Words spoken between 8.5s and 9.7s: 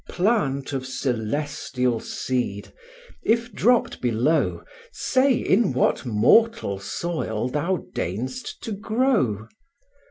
to grow?